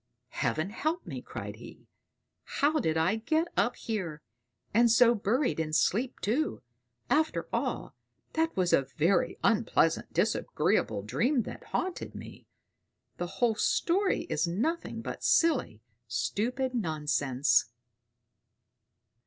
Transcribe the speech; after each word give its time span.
"Heaven 0.29 0.71
help 0.71 1.05
me!" 1.05 1.21
cried 1.21 1.57
he. 1.57 1.85
"How 2.43 2.79
did 2.79 2.97
I 2.97 3.17
get 3.17 3.49
up 3.55 3.75
here 3.75 4.23
and 4.73 4.89
so 4.89 5.13
buried 5.13 5.59
in 5.59 5.73
sleep, 5.73 6.19
too? 6.21 6.63
After 7.07 7.47
all, 7.53 7.93
that 8.33 8.57
was 8.57 8.73
a 8.73 8.87
very 8.97 9.37
unpleasant, 9.43 10.11
disagreeable 10.11 11.03
dream 11.03 11.43
that 11.43 11.65
haunted 11.65 12.15
me! 12.15 12.47
The 13.17 13.27
whole 13.27 13.53
story 13.53 14.21
is 14.21 14.47
nothing 14.47 15.03
but 15.03 15.23
silly, 15.23 15.83
stupid 16.07 16.73
nonsense!" 16.73 17.65